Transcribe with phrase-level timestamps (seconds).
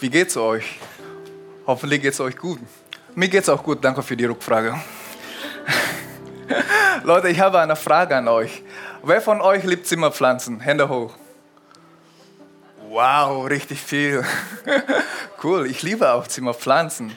[0.00, 0.78] Wie geht's euch?
[1.66, 2.58] Hoffentlich geht's euch gut.
[3.14, 4.80] Mir geht's auch gut, danke für die Rückfrage.
[7.04, 8.62] Leute, ich habe eine Frage an euch.
[9.02, 10.60] Wer von euch liebt Zimmerpflanzen?
[10.60, 11.14] Hände hoch.
[12.88, 14.24] Wow, richtig viel.
[15.44, 17.14] cool, ich liebe auch Zimmerpflanzen.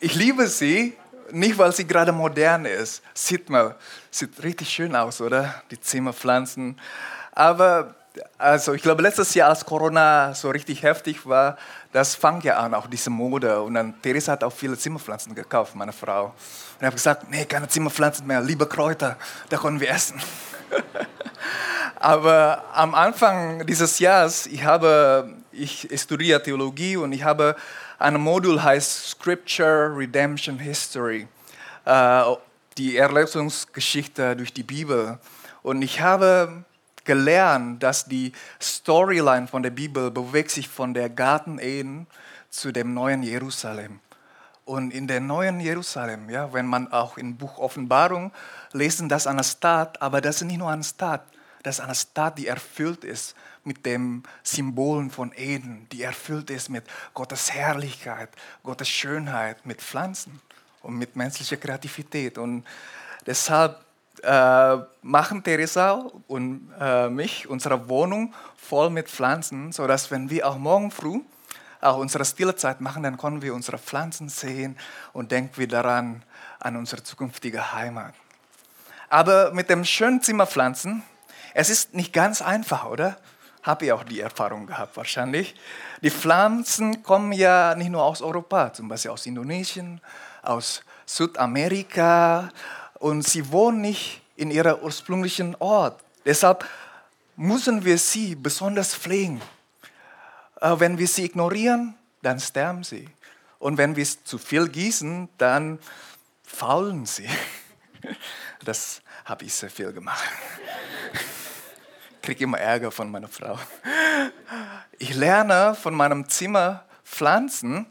[0.00, 0.96] Ich liebe sie,
[1.30, 3.02] nicht weil sie gerade modern ist.
[3.14, 3.76] Sieht mal,
[4.10, 5.62] sieht richtig schön aus, oder?
[5.70, 6.80] Die Zimmerpflanzen.
[7.32, 7.94] Aber
[8.38, 11.56] also ich glaube, letztes Jahr, als Corona so richtig heftig war,
[11.92, 13.60] das fang ja an, auch diese Mode.
[13.62, 16.26] Und dann, Theresa hat auch viele Zimmerpflanzen gekauft, meine Frau.
[16.26, 16.32] Und
[16.80, 19.16] ich habe gesagt, nee, keine Zimmerpflanzen mehr, lieber Kräuter,
[19.48, 20.20] da können wir essen.
[21.96, 27.56] Aber am Anfang dieses Jahres, ich habe, ich studiere Theologie und ich habe
[27.98, 31.28] ein Modul heißt Scripture Redemption History,
[31.84, 32.22] äh,
[32.78, 35.18] die Erlösungsgeschichte durch die Bibel.
[35.62, 36.64] Und ich habe
[37.04, 42.06] gelernt, dass die Storyline von der Bibel bewegt sich von der Garten Eden
[42.50, 44.00] zu dem neuen Jerusalem.
[44.64, 48.30] Und in der neuen Jerusalem, ja, wenn man auch im Buch Offenbarung
[48.72, 51.26] lesen, das eine Stadt, aber das ist nicht nur eine Stadt,
[51.62, 53.34] das ist eine Stadt, die erfüllt ist
[53.64, 56.84] mit den Symbolen von Eden, die erfüllt ist mit
[57.14, 58.30] Gottes Herrlichkeit,
[58.62, 60.40] Gottes Schönheit, mit Pflanzen
[60.82, 62.38] und mit menschlicher Kreativität.
[62.38, 62.64] Und
[63.26, 63.84] deshalb
[64.22, 70.58] äh, machen Theresa und äh, mich unsere Wohnung voll mit Pflanzen, sodass wenn wir auch
[70.58, 71.20] morgen früh
[71.80, 74.76] auch unsere stille Zeit machen, dann können wir unsere Pflanzen sehen
[75.12, 76.22] und denken wir daran
[76.58, 78.14] an unsere zukünftige Heimat.
[79.08, 81.02] Aber mit dem schönen Zimmerpflanzen,
[81.54, 83.16] es ist nicht ganz einfach, oder?
[83.62, 85.54] Habt ihr auch die Erfahrung gehabt wahrscheinlich.
[86.02, 90.00] Die Pflanzen kommen ja nicht nur aus Europa, zum Beispiel aus Indonesien,
[90.42, 92.50] aus Südamerika,
[93.00, 96.00] und sie wohnen nicht in ihrem ursprünglichen Ort.
[96.24, 96.64] Deshalb
[97.34, 99.40] müssen wir sie besonders pflegen.
[100.60, 103.08] Äh, wenn wir sie ignorieren, dann sterben sie.
[103.58, 105.80] Und wenn wir zu viel gießen, dann
[106.44, 107.28] faulen sie.
[108.64, 110.22] Das habe ich sehr viel gemacht.
[112.22, 113.58] Ich kriege immer Ärger von meiner Frau.
[114.98, 117.86] Ich lerne von meinem Zimmer pflanzen,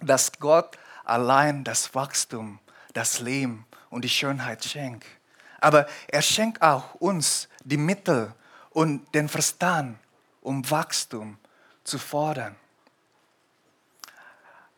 [0.00, 2.58] dass Gott allein das Wachstum,
[2.94, 5.06] das Leben und die Schönheit schenkt.
[5.60, 8.32] Aber er schenkt auch uns die Mittel
[8.70, 9.98] und den Verstand,
[10.40, 11.38] um Wachstum
[11.84, 12.56] zu fordern.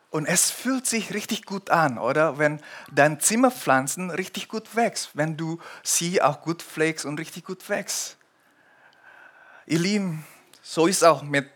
[0.09, 2.37] Und es fühlt sich richtig gut an, oder?
[2.37, 7.67] Wenn dein Zimmerpflanzen richtig gut wächst, wenn du sie auch gut pflegst und richtig gut
[7.67, 8.17] wächst.
[9.65, 10.23] Ihr Lieben,
[10.61, 11.49] so ist auch mit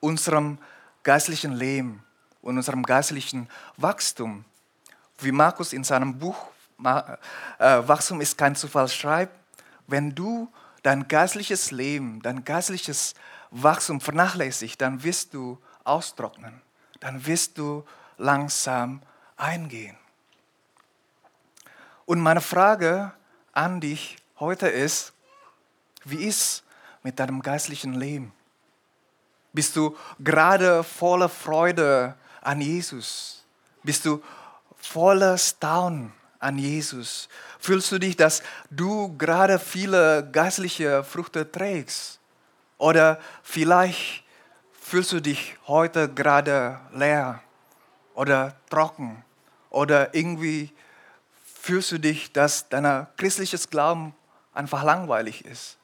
[0.00, 0.58] unserem
[1.02, 2.04] geistlichen Leben
[2.42, 3.48] und unserem geistlichen
[3.78, 4.44] Wachstum.
[5.18, 6.48] Wie Markus in seinem Buch
[6.84, 9.34] Wachstum ist kein Zufall schreibt,
[9.86, 10.52] wenn du
[10.82, 13.14] dein geistliches Leben, dein geistliches
[13.50, 16.60] Wachstum vernachlässigst, dann wirst du austrocknen.
[17.00, 17.84] Dann wirst du
[18.18, 19.02] langsam
[19.36, 19.96] eingehen.
[22.06, 23.12] Und meine Frage
[23.52, 25.12] an dich heute ist,
[26.04, 26.64] wie ist
[27.02, 28.32] mit deinem geistlichen Leben?
[29.52, 33.44] Bist du gerade voller Freude an Jesus?
[33.82, 34.22] Bist du
[34.76, 36.12] voller Staunen
[36.44, 37.28] an Jesus?
[37.58, 42.20] Fühlst du dich, dass du gerade viele geistliche Früchte trägst?
[42.78, 44.22] Oder vielleicht
[44.80, 47.42] fühlst du dich heute gerade leer
[48.14, 49.24] oder trocken?
[49.70, 50.70] Oder irgendwie
[51.62, 54.14] fühlst du dich, dass dein christliches Glauben
[54.52, 55.78] einfach langweilig ist?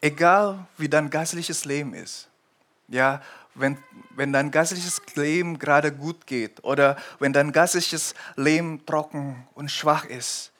[0.00, 2.28] Egal wie dein geistliches Leben ist,
[2.88, 3.20] ja,
[3.60, 3.78] wenn,
[4.14, 10.04] wenn dein geistliches Leben gerade gut geht oder wenn dein geistliches Leben trocken und schwach
[10.04, 10.52] ist,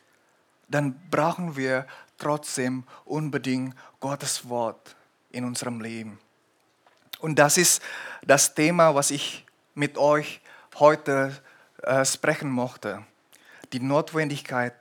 [0.68, 1.86] dann brauchen wir
[2.18, 4.96] trotzdem unbedingt Gottes Wort
[5.30, 6.18] in unserem Leben.
[7.20, 7.82] Und das ist
[8.22, 10.40] das Thema, was ich mit euch
[10.76, 11.36] heute
[11.82, 13.04] äh, sprechen möchte.
[13.72, 14.74] Die Notwendigkeit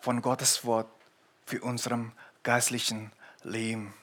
[0.00, 0.88] von Gottes Wort
[1.44, 2.12] für unserem
[2.42, 3.12] geistlichen
[3.42, 3.94] Leben.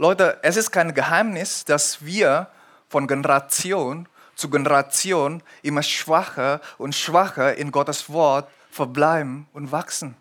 [0.00, 2.46] Leute, es ist kein Geheimnis, dass wir
[2.88, 10.16] von Generation zu Generation immer schwacher und schwacher in Gottes Wort verbleiben und wachsen.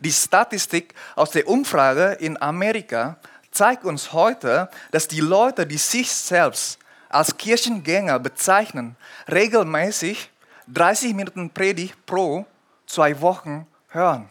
[0.00, 3.16] Die Statistik aus der Umfrage in Amerika
[3.50, 6.78] zeigt uns heute, dass die Leute, die sich selbst
[7.08, 8.94] als Kirchengänger bezeichnen,
[9.26, 10.30] regelmäßig
[10.68, 12.44] 30 Minuten Predigt pro
[12.86, 14.28] zwei Wochen hören.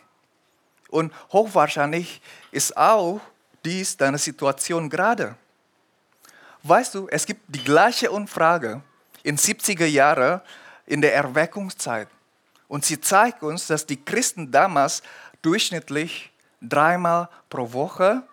[0.90, 2.22] Und hochwahrscheinlich
[2.52, 3.20] ist auch
[3.66, 5.36] dies deine Situation gerade.
[6.64, 8.82] Weißt du, es gibt die gleiche Umfrage
[9.24, 10.42] in 70er Jahren
[10.86, 12.08] in der Erweckungszeit.
[12.68, 15.04] Und sie zeigt uns, dass die Christen damals
[15.42, 16.32] durchschnittlich
[16.62, 18.24] dreimal pro Woche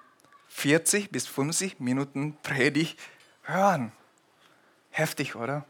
[0.49, 2.99] 40 bis 50 Minuten Predigt
[3.43, 3.93] hören.
[4.91, 5.65] Heftig, oder?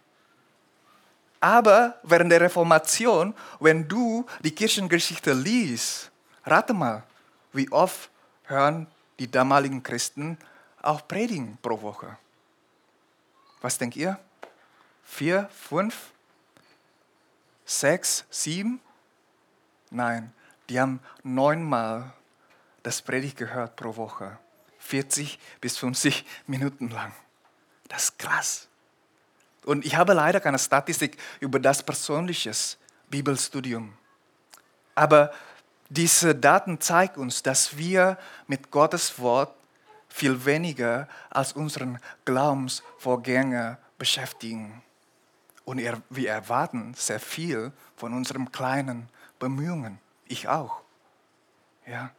[1.41, 6.11] Aber während der Reformation, wenn du die Kirchengeschichte liest,
[6.45, 7.03] rate mal,
[7.53, 8.11] wie oft
[8.45, 8.87] hören
[9.23, 10.37] die damaligen Christen
[10.83, 12.19] auch predigen pro Woche.
[13.61, 14.19] Was denkt ihr?
[15.05, 16.11] Vier, fünf,
[17.65, 18.81] sechs, sieben?
[19.91, 20.33] Nein,
[20.69, 22.13] die haben neunmal
[22.83, 24.39] das Predigt gehört pro Woche.
[24.81, 27.13] 40 bis 50 Minuten lang.
[27.87, 28.67] Das ist krass.
[29.65, 32.51] Und ich habe leider keine Statistik über das persönliche
[33.09, 33.97] Bibelstudium.
[34.97, 35.33] Aber
[35.93, 38.17] diese Daten zeigen uns, dass wir
[38.47, 39.55] mit Gottes Wort
[40.09, 44.83] viel weniger als unseren Glaubensvorgänger beschäftigen.
[45.65, 45.81] Und
[46.11, 49.09] wir erwarten sehr viel von unseren kleinen
[49.39, 49.99] Bemühungen.
[50.27, 50.81] Ich auch.
[51.87, 52.11] Ja.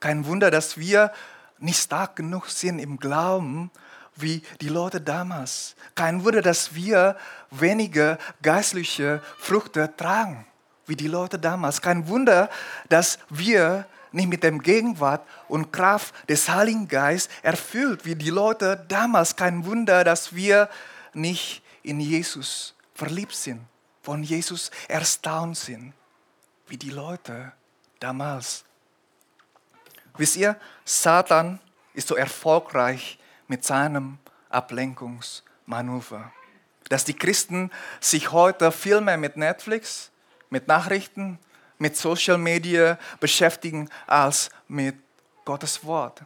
[0.00, 1.12] Kein Wunder, dass wir
[1.58, 3.70] nicht stark genug sind im Glauben,
[4.16, 5.76] wie die Leute damals.
[5.94, 7.16] Kein Wunder, dass wir
[7.50, 10.46] weniger geistliche Früchte tragen,
[10.92, 11.80] wie die Leute damals.
[11.80, 12.50] Kein Wunder,
[12.90, 18.84] dass wir nicht mit dem Gegenwart und Kraft des Heiligen Geistes erfüllt, wie die Leute
[18.88, 19.34] damals.
[19.34, 20.68] Kein Wunder, dass wir
[21.14, 23.62] nicht in Jesus verliebt sind,
[24.02, 25.94] von Jesus erstaunt sind,
[26.66, 27.52] wie die Leute
[27.98, 28.66] damals.
[30.18, 31.58] Wisst ihr, Satan
[31.94, 33.18] ist so erfolgreich
[33.48, 34.18] mit seinem
[34.50, 36.30] Ablenkungsmanöver.
[36.90, 40.11] Dass die Christen sich heute viel mehr mit Netflix,
[40.52, 41.38] mit Nachrichten,
[41.78, 44.94] mit Social Media beschäftigen als mit
[45.46, 46.22] Gottes Wort.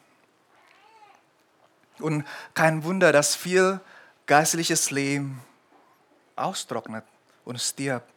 [2.00, 3.78] Und kein Wunder, dass viel
[4.26, 5.40] geistliches Leben
[6.34, 7.04] austrocknet
[7.44, 8.10] und stirbt.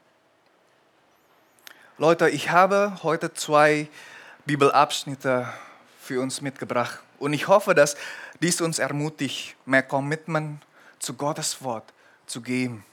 [2.00, 3.88] Leute, ich habe heute zwei
[4.46, 5.48] Bibelabschnitte
[6.02, 7.00] für uns mitgebracht.
[7.20, 7.96] Und ich hoffe, dass
[8.42, 10.66] dies uns ermutigt, mehr Commitment
[10.98, 11.94] zu Gottes Wort
[12.26, 12.84] zu geben.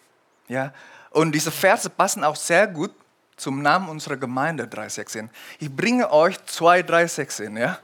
[0.48, 0.74] Ja?
[1.10, 2.92] Und diese Verse passen auch sehr gut
[3.36, 5.30] zum Namen unserer Gemeinde 316.
[5.58, 7.56] Ich bringe euch zwei 316.
[7.56, 7.78] Ja?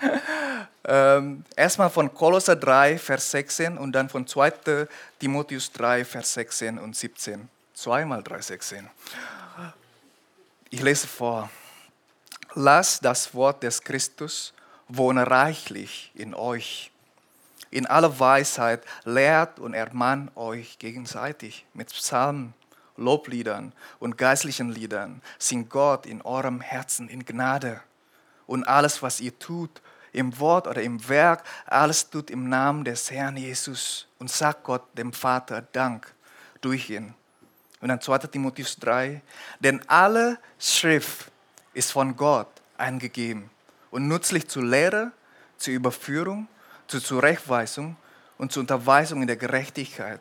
[0.84, 4.86] ähm, erstmal von Kolosser 3, Vers 16 und dann von 2.
[5.18, 7.48] Timotheus 3, Vers 16 und 17.
[7.74, 8.88] Zweimal 316.
[10.70, 11.50] Ich lese vor.
[12.54, 14.52] Lasst das Wort des Christus
[14.88, 16.90] wohne reichlich in euch.
[17.70, 22.54] In aller Weisheit lehrt und ermahnt euch gegenseitig mit Psalmen,
[22.98, 25.22] Lobliedern und geistlichen Liedern.
[25.38, 27.80] Singt Gott in eurem Herzen in Gnade.
[28.46, 29.80] Und alles, was ihr tut,
[30.12, 34.82] im Wort oder im Werk, alles tut im Namen des Herrn Jesus und sagt Gott,
[34.96, 36.12] dem Vater, Dank
[36.60, 37.14] durch ihn.
[37.80, 38.18] Und dann 2.
[38.18, 39.22] Timotheus 3,
[39.60, 41.30] denn alle Schrift
[41.74, 43.50] ist von Gott eingegeben
[43.90, 45.12] und nützlich zur Lehre,
[45.58, 46.48] zur Überführung,
[46.88, 47.96] zur Zurechtweisung
[48.36, 50.20] und zur Unterweisung in der Gerechtigkeit,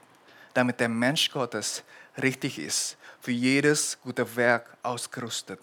[0.54, 1.84] damit der Mensch Gottes
[2.22, 5.60] richtig ist, für jedes gute Werk ausgerüstet.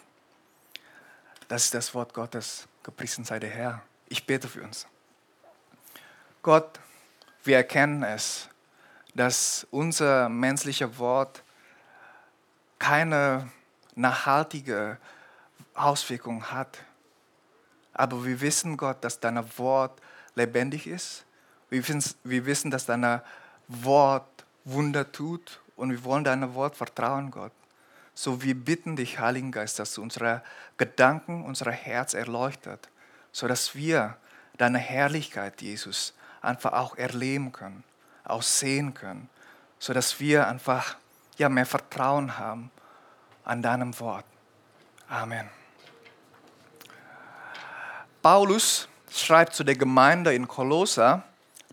[1.49, 2.67] Das ist das Wort Gottes.
[2.83, 3.83] Gepriesen sei der Herr.
[4.09, 4.87] Ich bete für uns.
[6.43, 6.81] Gott,
[7.45, 8.49] wir erkennen es,
[9.15, 11.43] dass unser menschliches Wort
[12.79, 13.51] keine
[13.95, 14.99] nachhaltige
[15.75, 16.79] Auswirkung hat
[17.95, 20.01] aber wir wissen, Gott, dass dein Wort
[20.35, 21.25] lebendig ist.
[21.71, 23.23] Wir wissen, wir wissen, dass dein
[23.69, 24.29] Wort
[24.65, 27.53] Wunder tut und wir wollen deinem Wort vertrauen, Gott.
[28.15, 30.43] So wir bitten dich, Heiligen Geist, dass du unsere
[30.77, 32.89] Gedanken, unser Herz erleuchtet,
[33.33, 34.17] sodass wir
[34.57, 37.83] deine Herrlichkeit, Jesus, einfach auch erleben können,
[38.25, 39.29] auch sehen können,
[39.79, 40.97] sodass wir einfach
[41.39, 42.71] ja, mehr Vertrauen haben
[43.45, 44.25] an deinem Wort.
[45.09, 45.49] Amen.
[48.23, 51.25] Paulus schreibt zu der Gemeinde in Kolosser,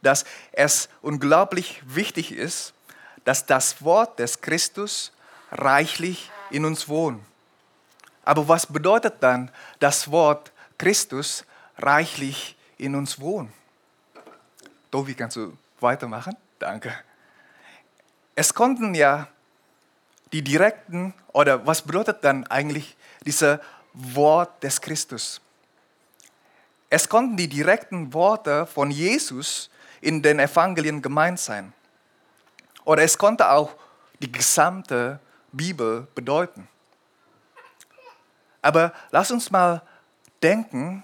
[0.02, 2.74] dass es unglaublich wichtig ist,
[3.24, 5.12] dass das Wort des Christus
[5.52, 7.24] reichlich in uns wohnt.
[8.24, 11.46] Aber was bedeutet dann das Wort Christus
[11.78, 13.52] reichlich in uns wohnt?
[14.92, 16.36] Tobi, kannst du weitermachen?
[16.60, 16.94] Danke.
[18.36, 19.28] es konnten ja
[20.32, 23.60] die direkten, oder was bedeutet dann eigentlich dieses
[23.94, 25.42] Wort des Christus?
[26.90, 29.70] Es konnten die direkten Worte von Jesus
[30.02, 31.74] in den Evangelien gemeint sein.
[32.92, 33.74] Oder es konnte auch
[34.20, 35.22] die gesamte
[35.54, 36.68] Bibel bedeuten.
[38.62, 39.82] Aber lass uns mal
[40.44, 41.02] denken,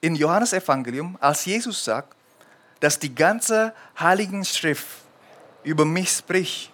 [0.00, 2.16] in Johannes Evangelium, als Jesus sagt,
[2.80, 4.84] dass die ganze Heiligen Schrift
[5.62, 6.72] über mich spricht.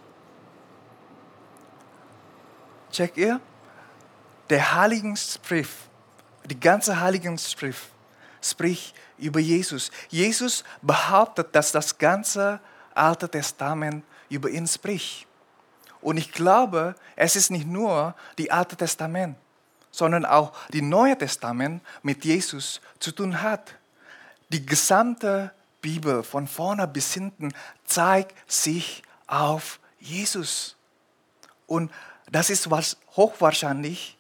[2.91, 3.39] Check ihr?
[4.49, 5.91] Der Heiligen Schrift,
[6.47, 7.91] die ganze Heiligen Schrift
[8.41, 9.91] spricht über Jesus.
[10.09, 12.61] Jesus behauptet, dass das ganze
[12.95, 15.27] Alte Testament über ihn spricht.
[16.01, 19.37] Und ich glaube, es ist nicht nur die Alte Testament,
[19.91, 23.75] sondern auch die Neue Testament mit Jesus zu tun hat.
[24.49, 27.53] Die gesamte Bibel von vorne bis hinten
[27.85, 30.77] zeigt sich auf Jesus.
[31.67, 31.93] Und
[32.31, 34.17] das ist was hochwahrscheinlich,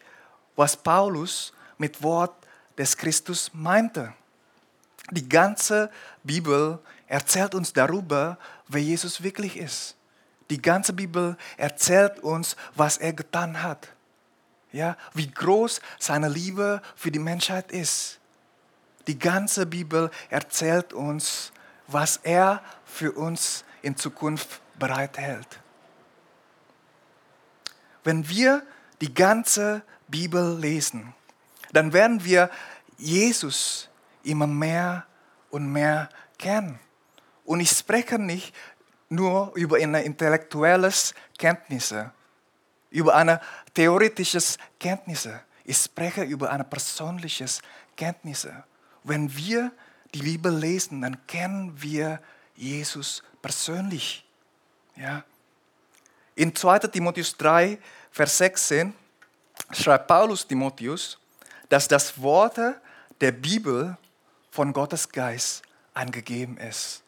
[0.56, 2.34] was Paulus mit Wort
[2.76, 4.12] des Christus meinte.
[5.10, 5.90] Die ganze
[6.22, 6.78] Bibel
[7.10, 8.38] erzählt uns darüber,
[8.68, 9.96] wer Jesus wirklich ist.
[10.48, 13.88] Die ganze Bibel erzählt uns, was er getan hat.
[14.72, 18.20] Ja, wie groß seine Liebe für die Menschheit ist.
[19.08, 21.52] Die ganze Bibel erzählt uns,
[21.88, 25.58] was er für uns in Zukunft bereithält.
[28.04, 28.62] Wenn wir
[29.00, 31.12] die ganze Bibel lesen,
[31.72, 32.50] dann werden wir
[32.98, 33.88] Jesus
[34.22, 35.06] immer mehr
[35.50, 36.78] und mehr kennen.
[37.50, 38.54] Und ich spreche nicht
[39.08, 42.12] nur über eine intellektuelles Kenntnisse,
[42.90, 43.40] über eine
[43.74, 45.40] theoretisches Kenntnisse.
[45.64, 47.60] Ich spreche über eine persönliches
[47.96, 48.62] Kenntnisse.
[49.02, 49.72] Wenn wir
[50.14, 52.20] die Bibel lesen, dann kennen wir
[52.54, 54.24] Jesus persönlich.
[54.94, 55.24] Ja?
[56.36, 56.78] In 2.
[56.86, 57.80] Timotheus 3,
[58.12, 58.94] Vers 16
[59.72, 61.18] schreibt Paulus Timotheus,
[61.68, 62.60] dass das Wort
[63.20, 63.98] der Bibel
[64.52, 65.62] von Gottes Geist
[65.94, 67.02] angegeben ist.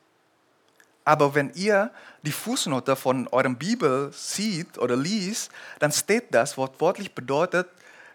[1.04, 1.90] Aber wenn ihr
[2.22, 7.68] die Fußnote von eurem Bibel sieht oder liest, dann steht das wortwörtlich bedeutet,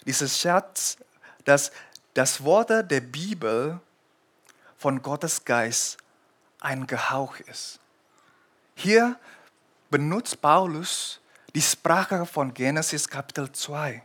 [0.05, 0.97] dieses Schatz,
[1.43, 1.71] dass
[2.13, 3.79] das Wort der Bibel
[4.77, 5.97] von Gottes Geist
[6.61, 7.79] ein Gehauch ist.
[8.75, 9.17] Hier
[9.89, 11.19] benutzt Paulus
[11.53, 14.01] die Sprache von Genesis Kapitel 2.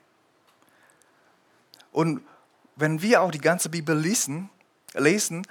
[1.92, 2.22] Und
[2.76, 4.50] wenn wir auch die ganze Bibel lesen,
[4.94, 5.46] lesen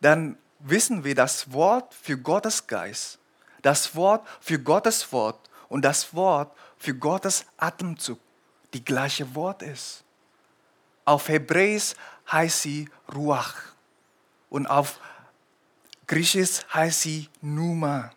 [0.00, 3.18] dann wissen wir, das Wort für Gottes Geist,
[3.62, 8.18] das Wort für Gottes Wort und das Wort für Gottes Atemzug
[8.72, 10.04] die gleiche Wort ist.
[11.04, 11.94] Auf Hebräisch
[12.30, 13.54] heißt sie Ruach
[14.50, 15.00] und auf
[16.06, 18.10] Griechisch heißt sie Numa.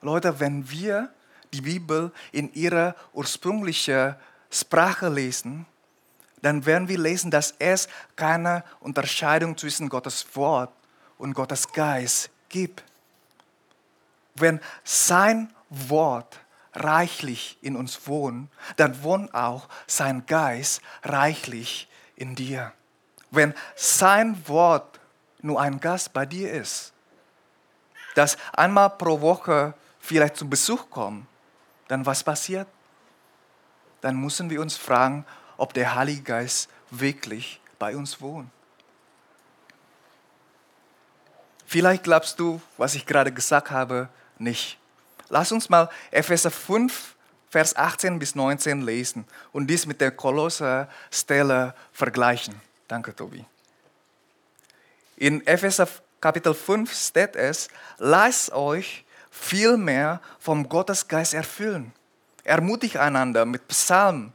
[0.00, 1.12] Leute, wenn wir
[1.52, 4.16] die Bibel in ihrer ursprünglichen
[4.50, 5.66] Sprache lesen,
[6.42, 10.72] dann werden wir lesen, dass es keine Unterscheidung zwischen Gottes Wort
[11.22, 12.82] und Gottes Geist gibt.
[14.34, 16.40] Wenn sein Wort
[16.74, 22.72] reichlich in uns wohnt, dann wohnt auch sein Geist reichlich in dir.
[23.30, 24.98] Wenn sein Wort
[25.42, 26.92] nur ein Gast bei dir ist,
[28.16, 31.26] das einmal pro Woche vielleicht zum Besuch kommt,
[31.86, 32.66] dann was passiert?
[34.00, 35.24] Dann müssen wir uns fragen,
[35.56, 38.50] ob der Heilige Geist wirklich bei uns wohnt.
[41.72, 44.78] Vielleicht glaubst du, was ich gerade gesagt habe, nicht.
[45.30, 47.16] Lass uns mal Epheser 5,
[47.48, 52.60] Vers 18 bis 19 lesen und dies mit der Kolosser-Stelle vergleichen.
[52.88, 53.46] Danke, Tobi.
[55.16, 55.88] In Epheser
[56.20, 61.94] Kapitel 5 steht es, lasst euch vielmehr vom Gottesgeist erfüllen.
[62.44, 64.34] Ermutigt einander mit Psalmen,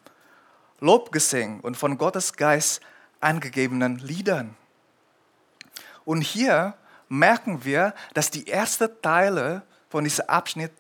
[0.80, 2.82] Lobgesang und von Gottes Geist
[3.20, 4.58] angegebenen Liedern.
[6.04, 6.74] Und hier
[7.10, 10.72] merken wir, dass die ersten Teile von diesem Abschnitt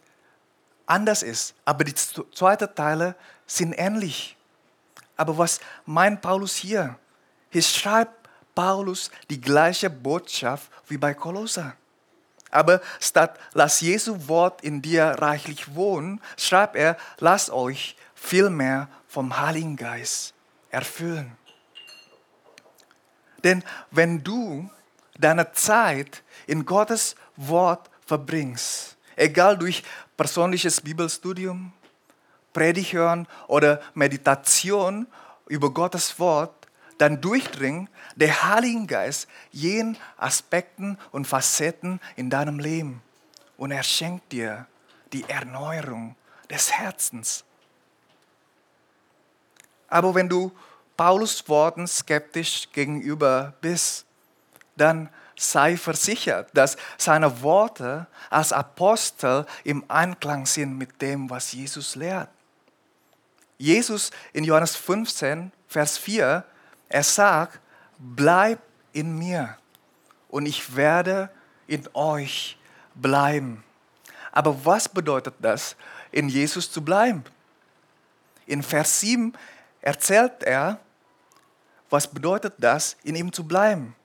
[0.86, 3.16] anders ist, aber die zweiten Teile
[3.46, 4.38] sind ähnlich.
[5.16, 6.98] Aber was meint Paulus hier?
[7.50, 11.76] Hier schreibt Paulus die gleiche Botschaft wie bei Kolosser.
[12.50, 19.38] Aber statt lass Jesu Wort in dir reichlich wohnen, schreibt er, lasst euch vielmehr vom
[19.38, 20.34] Heiligen Geist
[20.70, 21.38] erfüllen.
[23.44, 24.70] Denn wenn du
[25.18, 29.84] deine Zeit in Gottes Wort verbringst, egal durch
[30.16, 31.74] persönliches Bibelstudium,
[32.54, 35.06] Predigt hören oder Meditation
[35.48, 43.04] über Gottes Wort, dann durchdringt der Heilige Geist jenen Aspekten und Facetten in deinem Leben.
[43.58, 44.66] Und er schenkt dir
[45.14, 46.16] die Erneuerung
[46.50, 47.44] des Herzens.
[49.88, 50.52] Aber wenn du
[50.96, 54.07] Paulus Worten skeptisch gegenüber bist,
[54.78, 61.96] dann sei versichert, dass seine Worte als Apostel im Einklang sind mit dem, was Jesus
[61.96, 62.30] lehrt.
[63.58, 66.44] Jesus in Johannes 15, Vers 4,
[66.90, 67.60] er sagt,
[67.98, 68.60] bleib
[68.94, 69.58] in mir
[70.30, 71.30] und ich werde
[71.68, 72.58] in euch
[72.96, 73.64] bleiben.
[74.32, 75.76] Aber was bedeutet das,
[76.12, 77.24] in Jesus zu bleiben?
[78.46, 79.34] In Vers 7
[79.82, 80.80] erzählt er,
[81.90, 83.96] was bedeutet das, in ihm zu bleiben.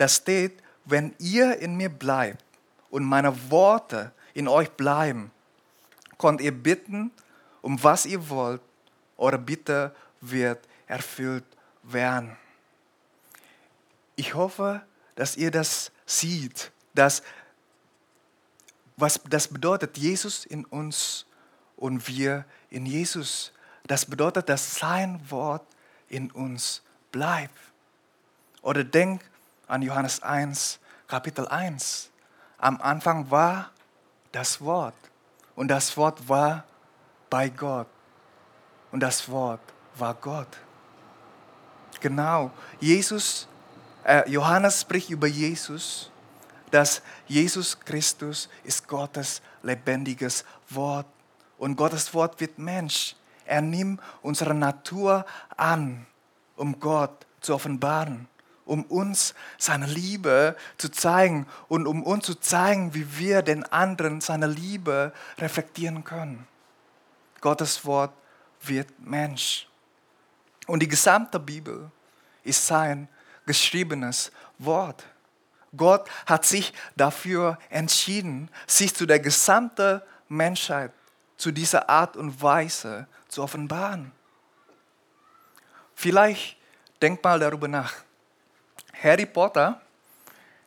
[0.00, 2.42] Da steht, wenn ihr in mir bleibt
[2.88, 5.30] und meine Worte in euch bleiben,
[6.16, 7.10] könnt ihr bitten,
[7.60, 8.62] um was ihr wollt,
[9.18, 11.44] eure Bitte wird erfüllt
[11.82, 12.34] werden.
[14.16, 14.80] Ich hoffe,
[15.16, 17.22] dass ihr das seht, dass
[18.96, 21.26] was das bedeutet, Jesus in uns
[21.76, 23.52] und wir in Jesus.
[23.86, 25.66] Das bedeutet, dass sein Wort
[26.08, 26.80] in uns
[27.12, 27.58] bleibt.
[28.62, 29.29] Oder denk
[29.70, 32.10] an Johannes 1, Kapitel 1.
[32.58, 33.70] Am Anfang war
[34.32, 34.94] das Wort
[35.54, 36.64] und das Wort war
[37.30, 37.86] bei Gott
[38.90, 39.60] und das Wort
[39.96, 40.48] war Gott.
[42.00, 42.50] Genau,
[42.80, 43.46] Jesus,
[44.04, 46.10] äh, Johannes spricht über Jesus,
[46.72, 51.06] dass Jesus Christus ist Gottes lebendiges Wort
[51.58, 53.14] und Gottes Wort wird Mensch.
[53.44, 55.24] Er nimmt unsere Natur
[55.56, 56.06] an,
[56.56, 58.28] um Gott zu offenbaren,
[58.70, 64.20] um uns seine Liebe zu zeigen und um uns zu zeigen, wie wir den anderen
[64.20, 66.46] seine Liebe reflektieren können.
[67.40, 68.12] Gottes Wort
[68.62, 69.68] wird Mensch.
[70.68, 71.90] Und die gesamte Bibel
[72.44, 73.08] ist sein
[73.44, 75.04] geschriebenes Wort.
[75.76, 80.92] Gott hat sich dafür entschieden, sich zu der gesamten Menschheit
[81.36, 84.12] zu dieser Art und Weise zu offenbaren.
[85.96, 86.56] Vielleicht
[87.02, 87.94] denk mal darüber nach.
[89.02, 89.80] Harry Potter,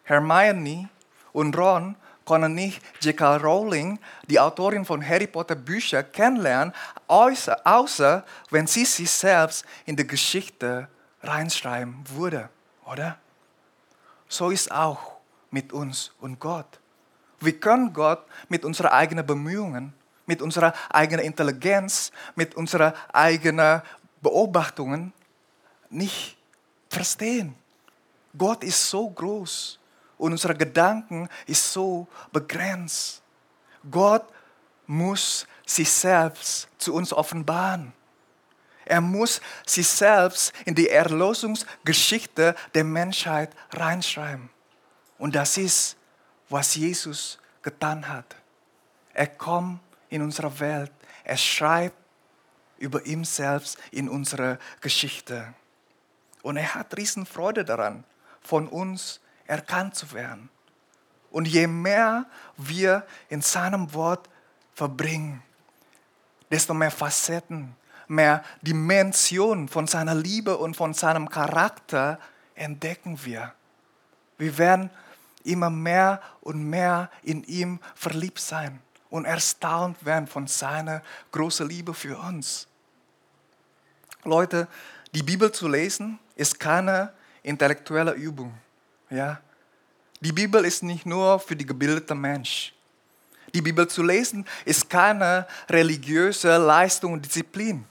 [0.03, 0.89] Hermione
[1.31, 3.37] und Ron konnten nicht J.K.
[3.37, 6.73] Rowling, die Autorin von Harry Potter Büchern, kennenlernen,
[7.07, 10.87] außer, außer wenn sie sich selbst in die Geschichte
[11.21, 12.49] reinschreiben würde,
[12.85, 13.17] oder?
[14.27, 15.13] So ist auch
[15.51, 16.79] mit uns und Gott.
[17.39, 19.93] Wir können Gott mit unseren eigenen Bemühungen,
[20.25, 23.81] mit unserer eigenen Intelligenz, mit unseren eigenen
[24.21, 25.11] Beobachtungen
[25.89, 26.37] nicht
[26.89, 27.55] verstehen.
[28.37, 29.79] Gott ist so groß
[30.17, 33.21] und unsere Gedanken ist so begrenzt.
[33.89, 34.25] Gott
[34.87, 37.93] muss sich selbst zu uns offenbaren.
[38.85, 44.49] Er muss sich selbst in die Erlösungsgeschichte der Menschheit reinschreiben.
[45.17, 45.95] Und das ist,
[46.49, 48.35] was Jesus getan hat.
[49.13, 50.91] Er kommt in unsere Welt.
[51.23, 51.95] Er schreibt
[52.77, 55.53] über ihn selbst in unserer Geschichte.
[56.41, 58.03] Und er hat Riesenfreude daran,
[58.43, 60.49] von uns erkannt zu werden.
[61.31, 62.25] Und je mehr
[62.57, 64.29] wir in seinem Wort
[64.75, 65.41] verbringen,
[66.51, 67.75] desto mehr Facetten,
[68.07, 72.19] mehr Dimensionen von seiner Liebe und von seinem Charakter
[72.55, 73.53] entdecken wir.
[74.37, 74.89] Wir werden
[75.43, 78.79] immer mehr und mehr in ihm verliebt sein
[79.09, 81.01] und erstaunt werden von seiner
[81.31, 82.67] großen Liebe für uns.
[84.23, 84.67] Leute,
[85.13, 88.53] die Bibel zu lesen ist keine intellektuelle Übung.
[89.09, 89.39] Ja?
[90.21, 92.73] Die Bibel ist nicht nur für die gebildete Mensch.
[93.53, 97.85] Die Bibel zu lesen ist keine religiöse Leistung und Disziplin.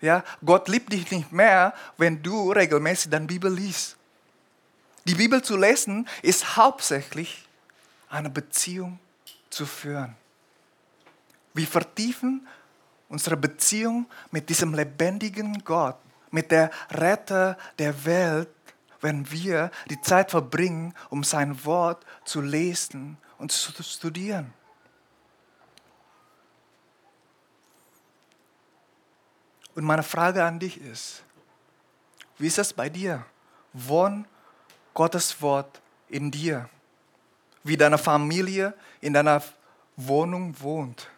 [0.00, 0.24] Ja?
[0.44, 3.96] Gott liebt dich nicht mehr, wenn du regelmäßig deine Bibel liest.
[5.04, 7.46] Die Bibel zu lesen ist hauptsächlich
[8.08, 8.98] eine Beziehung
[9.48, 10.16] zu führen.
[11.54, 12.46] Wir vertiefen
[13.08, 15.96] unsere Beziehung mit diesem lebendigen Gott,
[16.30, 18.48] mit der Retter der Welt,
[19.00, 24.52] wenn wir die Zeit verbringen, um sein Wort zu lesen und zu studieren.
[29.74, 31.22] Und meine Frage an dich ist,
[32.38, 33.24] wie ist es bei dir?
[33.72, 34.26] Wohnt
[34.94, 36.68] Gottes Wort in dir?
[37.62, 39.42] Wie deine Familie in deiner
[39.96, 41.08] Wohnung wohnt?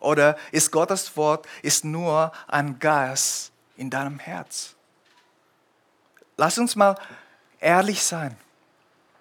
[0.00, 4.74] Oder ist Gottes Wort ist nur ein Gas in deinem Herz?
[6.36, 6.96] Lass uns mal
[7.60, 8.36] ehrlich sein.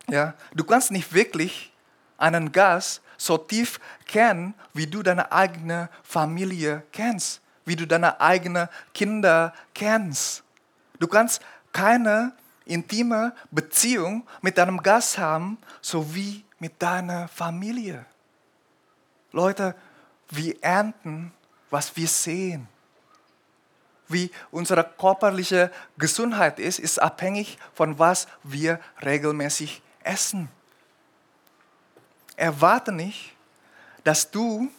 [0.10, 1.72] Ja, du kannst nicht wirklich
[2.18, 8.68] einen Gas so tief kennen, wie du deine eigene Familie kennst, wie du deine eigenen
[8.94, 10.44] Kinder kennst.
[11.00, 12.34] Du kannst keine
[12.66, 18.06] intime Beziehung mit deinem Gast haben, so wie mit deiner Familie.
[19.32, 19.76] Leute,
[20.30, 21.34] wir ernten,
[21.70, 22.68] was wir sehen.
[24.08, 30.50] Wie unsere körperliche Gesundheit ist, ist abhängig von was wir regelmäßig essen.
[32.36, 33.36] Erwarte nicht,
[34.04, 34.70] dass du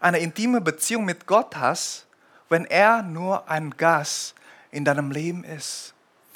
[0.00, 2.06] eine intime Beziehung mit Gott hast,
[2.48, 4.34] wenn er nur ein Gast
[4.70, 5.94] in deinem Leben ist.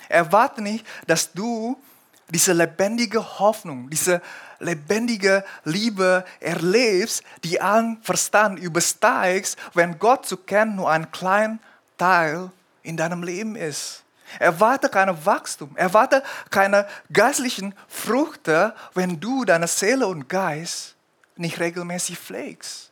[0.08, 1.80] Erwarte nicht, dass du
[2.28, 4.20] diese lebendige Hoffnung, diese
[4.58, 11.58] lebendige Liebe erlebst, die allen Verstand übersteigst, wenn Gott zu kennen nur ein kleiner
[11.98, 12.50] Teil
[12.82, 14.04] in deinem Leben ist.
[14.38, 20.96] Erwarte kein Wachstum, erwarte keine geistlichen Früchte, wenn du deine Seele und Geist
[21.36, 22.90] nicht regelmäßig pflegst.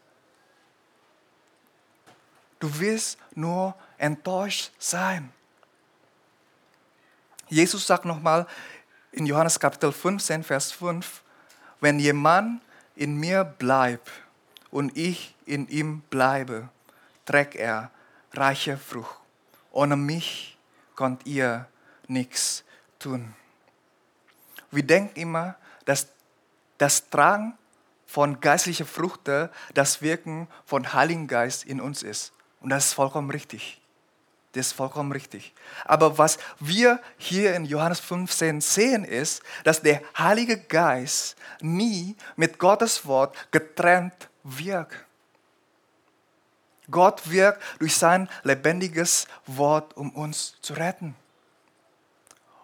[2.61, 5.33] Du wirst nur enttäuscht sein.
[7.49, 8.47] Jesus sagt nochmal
[9.13, 11.23] in Johannes Kapitel 15, Vers 5,
[11.81, 12.63] wenn jemand
[12.97, 14.11] in mir bleibt
[14.71, 16.69] und ich in ihm bleibe,
[17.27, 17.91] trägt er
[18.33, 19.21] reiche Frucht.
[19.71, 20.57] Ohne mich
[20.97, 21.67] könnt ihr
[22.09, 22.65] nichts
[22.99, 23.35] tun.
[24.71, 26.09] Wir denken immer, dass
[26.79, 27.57] das Tragen
[28.07, 32.33] von geistlicher Früchte das Wirken von Heiligen Geist in uns ist.
[32.61, 33.82] Und das ist vollkommen richtig.
[34.53, 35.55] Das ist vollkommen richtig.
[35.85, 42.59] Aber was wir hier in Johannes 15 sehen, ist, dass der Heilige Geist nie mit
[42.59, 45.07] Gottes Wort getrennt wirkt.
[46.91, 51.15] Gott wirkt durch sein lebendiges Wort, um uns zu retten.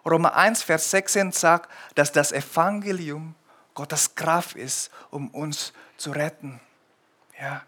[0.05, 3.33] Römer 1, Vers 16 sagt, dass das Evangelium
[3.73, 6.59] Gottes Kraft ist, um uns zu retten.
[7.39, 7.63] Ja.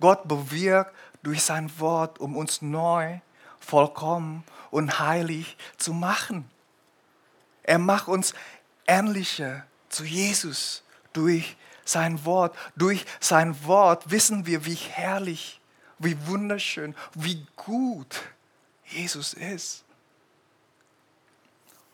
[0.00, 3.18] Gott bewirkt durch sein Wort, um uns neu,
[3.58, 6.50] vollkommen und heilig zu machen.
[7.62, 8.34] Er macht uns
[8.86, 12.56] ähnlicher zu Jesus durch sein Wort.
[12.76, 15.60] Durch sein Wort wissen wir, wie herrlich,
[15.98, 18.22] wie wunderschön, wie gut
[18.86, 19.84] Jesus ist.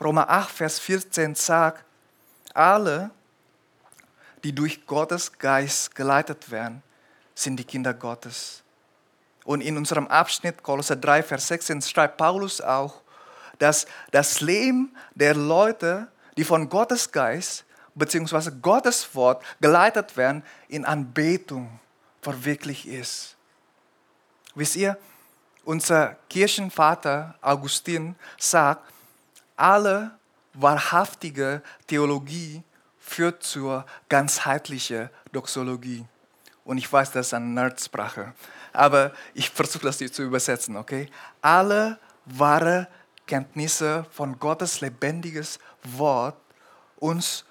[0.00, 1.84] Römer 8, Vers 14 sagt,
[2.54, 3.10] alle,
[4.44, 6.82] die durch Gottes Geist geleitet werden,
[7.34, 8.62] sind die Kinder Gottes.
[9.46, 13.00] Und in unserem Abschnitt Kolosser 3, Vers 16 schreibt Paulus auch,
[13.61, 18.50] dass das Leben der Leute, die von Gottes Geist bzw.
[18.61, 21.78] Gottes Wort geleitet werden, in Anbetung
[22.22, 23.37] verwirklicht ist.
[24.56, 24.98] Wisst ihr,
[25.64, 28.82] unser Kirchenvater Augustin sagt,
[29.56, 30.11] alle
[30.54, 32.64] wahrhaftige Theologie
[32.98, 36.04] führt zur ganzheitlichen Doxologie.
[36.64, 38.35] Und ich weiß, das ist eine Nerdsprache
[38.76, 41.08] aber ich versuche das zu übersetzen, okay?
[41.40, 42.88] Alle wahre
[43.26, 46.36] Kenntnisse von Gottes lebendiges Wort
[46.98, 47.44] uns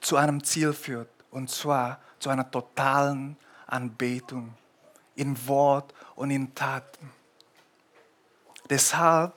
[0.00, 4.54] zu einem Ziel führt, und zwar zu einer totalen Anbetung
[5.14, 7.10] in Wort und in Taten.
[8.68, 9.32] Deshalb,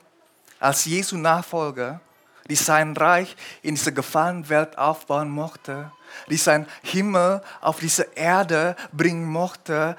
[0.60, 2.02] als Jesu Nachfolger,
[2.50, 5.92] die sein Reich in dieser gefallenen Welt aufbauen mochte,
[6.30, 9.96] die sein Himmel auf diese Erde bringen mochte,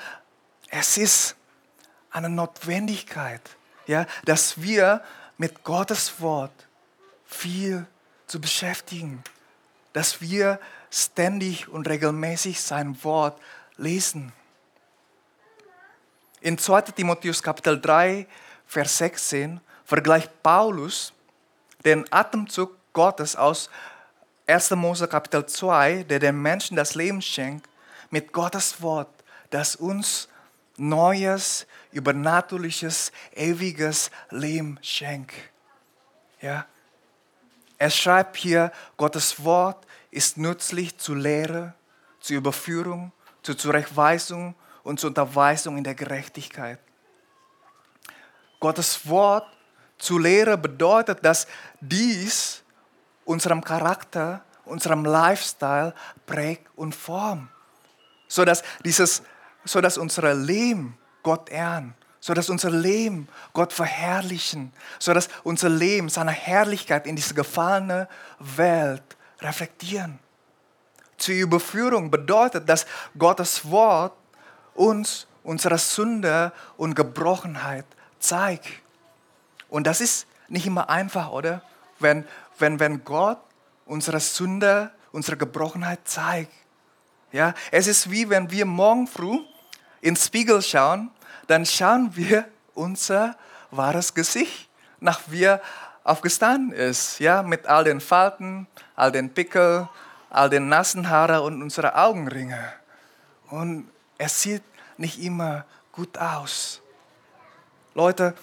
[0.70, 1.36] es ist
[2.10, 3.42] eine Notwendigkeit,
[3.86, 5.02] ja, dass wir
[5.36, 6.52] mit Gottes Wort
[7.26, 7.86] viel
[8.26, 9.22] zu beschäftigen,
[9.92, 13.40] dass wir ständig und regelmäßig sein Wort
[13.76, 14.32] lesen.
[16.40, 18.26] In 2 Timotheus Kapitel 3,
[18.66, 21.12] Vers 16 vergleicht Paulus
[21.84, 23.70] den Atemzug Gottes aus
[24.46, 24.70] 1.
[24.70, 27.68] Mose Kapitel 2, der den Menschen das Leben schenkt,
[28.10, 29.08] mit Gottes Wort,
[29.50, 30.28] das uns
[30.80, 35.34] neues, übernatürliches, ewiges Leben schenkt.
[36.40, 36.66] Ja?
[37.78, 41.74] Er schreibt hier, Gottes Wort ist nützlich zur Lehre,
[42.20, 43.12] zur Überführung,
[43.42, 46.78] zur Zurechtweisung und zur Unterweisung in der Gerechtigkeit.
[48.58, 49.46] Gottes Wort
[49.98, 51.46] zur Lehre bedeutet, dass
[51.80, 52.62] dies
[53.24, 55.94] unserem Charakter, unserem Lifestyle
[56.26, 57.48] prägt und formt.
[58.28, 59.22] Sodass dieses
[59.64, 65.68] so dass unser Leben Gott ehren, so dass unser Leben Gott verherrlichen, so dass unser
[65.68, 69.02] Leben seine Herrlichkeit in diese gefallene Welt
[69.40, 70.18] reflektieren.
[71.16, 72.86] Zur Überführung bedeutet, dass
[73.18, 74.14] Gottes Wort
[74.74, 77.86] uns unsere Sünde und Gebrochenheit
[78.18, 78.68] zeigt.
[79.68, 81.62] Und das ist nicht immer einfach, oder?
[81.98, 82.26] Wenn,
[82.58, 83.38] wenn, wenn Gott
[83.86, 86.52] unsere Sünde, unsere Gebrochenheit zeigt.
[87.32, 89.38] Ja, es ist wie wenn wir morgen früh
[90.00, 91.10] ins Spiegel schauen,
[91.46, 93.36] dann schauen wir unser
[93.70, 94.68] wahres Gesicht,
[95.00, 95.60] nach wir
[96.04, 99.88] aufgestanden ist, ja, mit all den Falten, all den Pickel,
[100.30, 102.72] all den nassen Haare und unsere Augenringe.
[103.50, 104.62] Und es sieht
[104.96, 106.80] nicht immer gut aus.
[107.94, 108.34] Leute,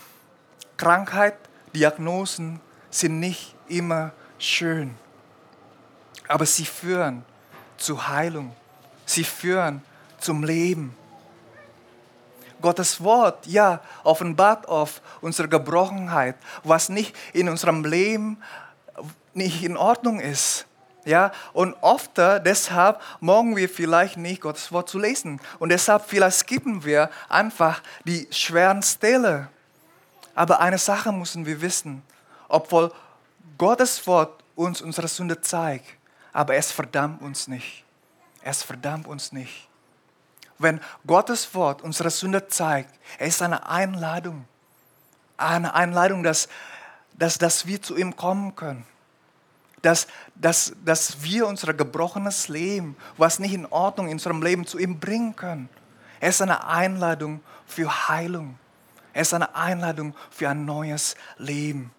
[0.76, 1.38] Krankheit,
[1.74, 4.96] Diagnosen sind nicht immer schön,
[6.28, 7.24] aber sie führen
[7.78, 8.56] zu Heilung.
[9.06, 9.82] Sie führen
[10.20, 10.96] zum Leben.
[12.62, 18.38] Gottes Wort, ja, offenbart auf unsere Gebrochenheit, was nicht in unserem Leben
[19.34, 20.66] nicht in Ordnung ist.
[21.06, 25.40] Ja, und oft deshalb morgen wir vielleicht nicht Gottes Wort zu lesen.
[25.58, 29.48] Und deshalb vielleicht skippen wir einfach die schweren Stelle.
[30.36, 32.04] Aber eine Sache müssen wir wissen.
[32.50, 32.92] Obwohl
[33.58, 35.86] Gottes Wort uns unsere Sünde zeigt,
[36.34, 37.86] aber es verdammt uns nicht.
[38.42, 39.67] Es verdammt uns nicht.
[40.60, 44.46] Wenn Gottes Wort unsere Sünde zeigt, es ist eine Einladung.
[45.38, 46.48] Eine Einladung, dass,
[47.14, 48.86] dass, dass wir zu ihm kommen können
[49.82, 54.78] dass, dass, dass wir unser gebrochenes Leben, was nicht in Ordnung in unserem Leben, zu
[54.78, 55.70] ihm bringen können.
[56.20, 58.58] Es ist eine Einladung für Heilung.
[59.14, 61.92] Es ist eine Einladung für ein neues Leben.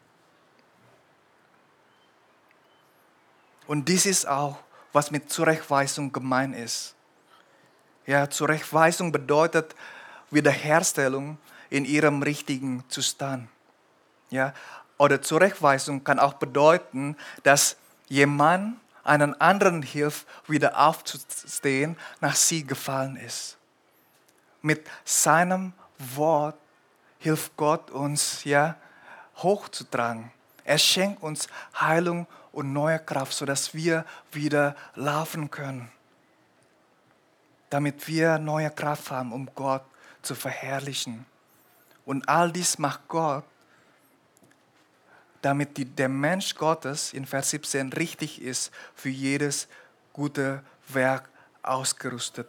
[3.66, 4.58] Und dies ist auch,
[4.92, 6.94] was mit Zurechtweisung gemeint ist.
[8.08, 9.74] Ja, Zurechtweisung bedeutet
[10.30, 11.36] Wiederherstellung
[11.68, 13.50] in ihrem richtigen Zustand.
[14.30, 14.54] Ja,
[14.96, 17.76] oder Zurechtweisung kann auch bedeuten, dass
[18.08, 23.58] jemand einen anderen hilft, wieder aufzustehen, nach sie gefallen ist.
[24.62, 26.56] Mit seinem Wort
[27.18, 28.76] hilft Gott uns, ja,
[29.36, 30.32] hochzutragen.
[30.64, 31.46] Er schenkt uns
[31.78, 35.92] Heilung und neue Kraft, sodass wir wieder laufen können.
[37.70, 39.84] Damit wir neue Kraft haben, um Gott
[40.22, 41.26] zu verherrlichen.
[42.04, 43.44] Und all dies macht Gott
[45.42, 49.68] damit die, der Mensch Gottes in Vers 17 richtig ist, für jedes
[50.12, 51.28] gute Werk
[51.62, 52.48] ausgerüstet.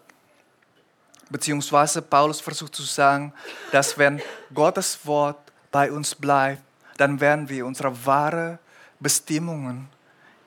[1.29, 3.33] Beziehungsweise Paulus versucht zu sagen,
[3.71, 4.21] dass wenn
[4.53, 6.63] Gottes Wort bei uns bleibt,
[6.97, 8.57] dann werden wir unsere wahre
[8.99, 9.87] Bestimmungen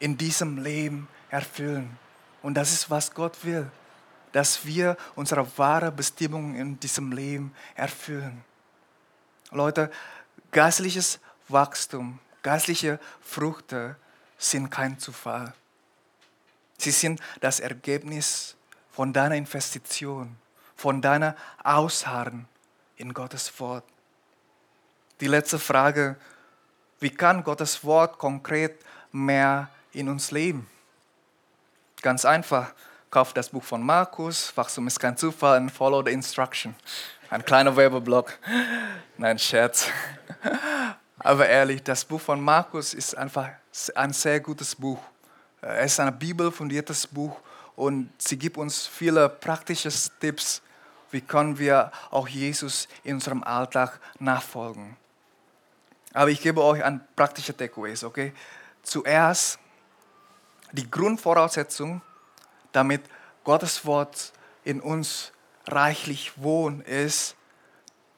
[0.00, 1.96] in diesem Leben erfüllen.
[2.42, 3.70] Und das ist, was Gott will,
[4.32, 8.44] dass wir unsere wahre Bestimmung in diesem Leben erfüllen.
[9.50, 9.90] Leute,
[10.50, 13.96] geistliches Wachstum Geistliche Früchte
[14.36, 15.54] sind kein Zufall.
[16.76, 18.56] Sie sind das Ergebnis
[18.90, 20.36] von deiner Investition,
[20.74, 22.48] von deiner Ausharren
[22.96, 23.84] in Gottes Wort.
[25.20, 26.16] Die letzte Frage,
[26.98, 30.68] wie kann Gottes Wort konkret mehr in uns leben?
[32.00, 32.74] Ganz einfach,
[33.12, 36.74] kauf das Buch von Markus, Wachstum ist kein Zufall und follow the instruction.
[37.28, 38.38] Ein kleiner Werbeblock.
[39.18, 39.86] Nein, Scherz.
[41.18, 43.50] Aber ehrlich, das Buch von Markus ist einfach
[43.94, 44.98] ein sehr gutes Buch.
[45.60, 47.38] Es ist ein bibelfundiertes Buch
[47.76, 50.62] und sie gibt uns viele praktische Tipps,
[51.10, 54.96] wie können wir auch Jesus in unserem Alltag nachfolgen.
[56.14, 58.32] Aber ich gebe euch ein praktische Takeaways, okay?
[58.82, 59.58] Zuerst
[60.72, 62.00] die Grundvoraussetzung,
[62.72, 63.02] damit
[63.44, 64.32] Gottes Wort
[64.64, 65.32] in uns
[65.66, 67.36] reichlich wohnt, ist,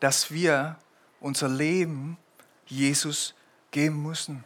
[0.01, 0.77] dass wir
[1.21, 2.19] unser Leben
[2.67, 3.35] Jesus
[3.71, 4.45] geben müssen.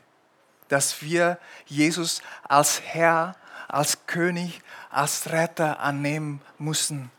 [0.68, 3.36] Dass wir Jesus als Herr,
[3.68, 7.10] als König, als Retter annehmen müssen.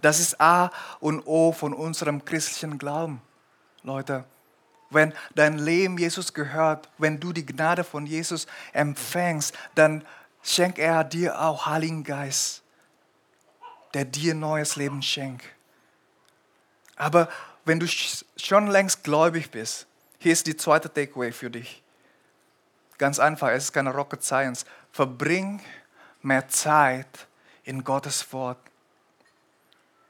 [0.00, 0.70] Das ist A
[1.00, 3.20] und O von unserem christlichen Glauben.
[3.82, 4.24] Leute,
[4.90, 10.04] wenn dein Leben Jesus gehört, wenn du die Gnade von Jesus empfängst, dann
[10.42, 12.62] schenkt er dir auch Heiligen Geist,
[13.94, 15.44] der dir neues Leben schenkt.
[16.96, 17.28] Aber
[17.64, 19.86] wenn du schon längst gläubig bist,
[20.18, 21.82] hier ist die zweite Takeaway für dich.
[22.98, 24.64] Ganz einfach, es ist keine Rocket Science.
[24.90, 25.60] Verbring
[26.22, 27.28] mehr Zeit
[27.62, 28.58] in Gottes Wort.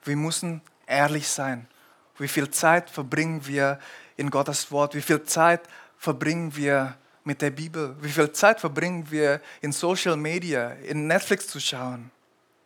[0.04, 1.68] Wir müssen ehrlich sein.
[2.16, 3.78] Wie viel Zeit verbringen wir
[4.16, 4.94] in Gottes Wort?
[4.94, 5.60] Wie viel Zeit
[5.98, 6.96] verbringen wir
[7.28, 7.94] mit der Bibel?
[8.00, 12.10] Wie viel Zeit verbringen wir in Social Media, in Netflix zu schauen?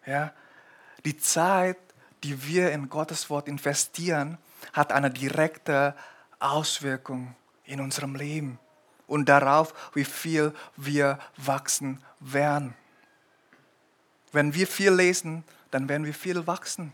[0.06, 0.32] Ja?
[1.04, 1.78] Die Zeit,
[2.22, 4.38] die wir in Gottes Wort investieren,
[4.72, 5.96] hat eine direkte
[6.38, 8.60] Auswirkung in unserem Leben
[9.08, 12.74] und darauf, wie viel wir wachsen werden.
[14.30, 16.92] Wenn wir viel lesen, dann werden wir viel wachsen.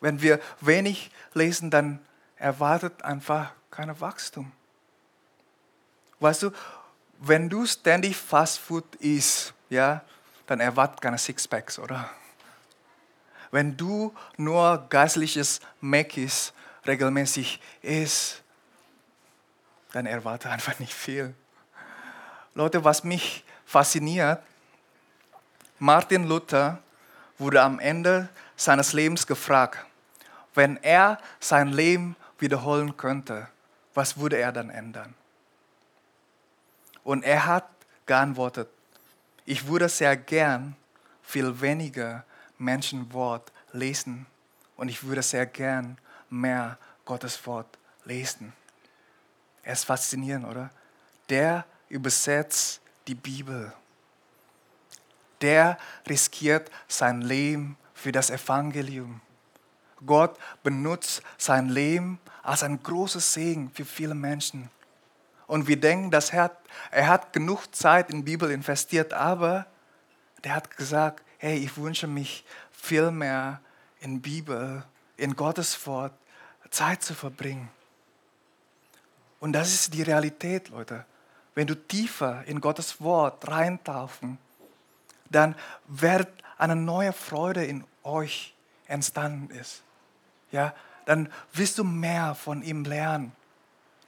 [0.00, 2.00] Wenn wir wenig lesen, dann
[2.34, 4.50] erwartet einfach kein Wachstum.
[6.18, 6.50] Weißt du,
[7.18, 10.02] wenn du ständig Fast Food isst, ja,
[10.46, 12.10] dann erwartet keine Sixpacks, oder?
[13.50, 16.52] Wenn du nur geistliches Mackis
[16.86, 18.42] regelmäßig isst,
[19.92, 21.34] dann erwarte einfach nicht viel.
[22.54, 24.42] Leute, was mich fasziniert,
[25.78, 26.82] Martin Luther
[27.38, 29.78] wurde am Ende seines Lebens gefragt,
[30.54, 33.48] wenn er sein Leben wiederholen könnte,
[33.94, 35.14] was würde er dann ändern?
[37.08, 37.66] Und er hat
[38.04, 38.68] geantwortet,
[39.46, 40.76] ich würde sehr gern
[41.22, 42.22] viel weniger
[42.58, 44.26] Menschenwort lesen
[44.76, 45.96] und ich würde sehr gern
[46.28, 48.52] mehr Gottes Wort lesen.
[49.62, 50.68] Er ist faszinierend, oder?
[51.30, 53.72] Der übersetzt die Bibel.
[55.40, 59.22] Der riskiert sein Leben für das Evangelium.
[60.04, 64.68] Gott benutzt sein Leben als ein großes Segen für viele Menschen.
[65.48, 66.56] Und wir denken, dass er,
[66.90, 69.66] er hat genug Zeit in die Bibel investiert, aber
[70.44, 73.60] der hat gesagt, hey, ich wünsche mich viel mehr
[74.00, 74.84] in Bibel,
[75.16, 76.12] in Gottes Wort
[76.70, 77.70] Zeit zu verbringen.
[79.40, 81.06] Und das ist die Realität, Leute.
[81.54, 84.38] Wenn du tiefer in Gottes Wort reintauchen,
[85.30, 85.54] dann
[85.86, 88.54] wird eine neue Freude in euch
[88.86, 89.82] entstanden ist.
[90.50, 90.74] Ja,
[91.06, 93.32] dann wirst du mehr von ihm lernen.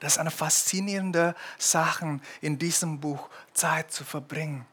[0.01, 4.65] Das ist eine faszinierende Sache, in diesem Buch Zeit zu verbringen.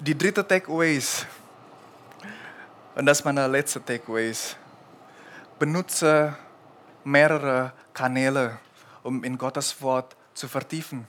[0.00, 1.26] Die dritte Takeaway ist,
[2.96, 4.34] und das ist meine letzte Takeaway,
[5.60, 6.36] benutze
[7.04, 8.58] mehrere Kanäle,
[9.04, 11.06] um in Gottes Wort zu vertiefen.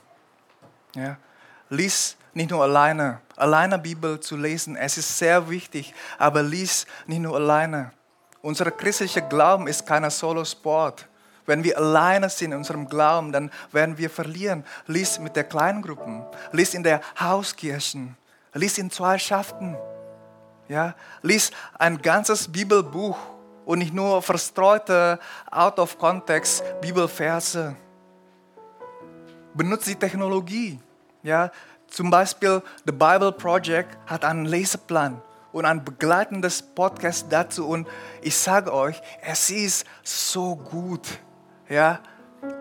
[0.94, 1.16] Ja?
[1.70, 3.20] Lies nicht nur alleine.
[3.34, 7.90] Alleine Bibel zu lesen, es ist sehr wichtig, aber lies nicht nur alleine.
[8.42, 11.08] Unser christlicher Glauben ist kein Solo-Sport.
[11.46, 14.64] Wenn wir alleine sind in unserem Glauben, dann werden wir verlieren.
[14.86, 18.16] Lies mit der Kleingruppen, lies in der Hauskirchen,
[18.52, 19.76] lies in zwei Schaften.
[20.68, 20.94] Ja?
[21.22, 23.16] Lies ein ganzes Bibelbuch
[23.64, 25.20] und nicht nur verstreute,
[25.50, 27.76] out of context Bibelverse.
[29.54, 30.80] Benutze die Technologie.
[31.22, 31.50] Ja?
[31.86, 37.68] Zum Beispiel The Bible Project hat einen Leseplan und ein begleitendes Podcast dazu.
[37.68, 37.88] Und
[38.22, 41.20] ich sage euch, es ist so gut.
[41.68, 42.00] Ja?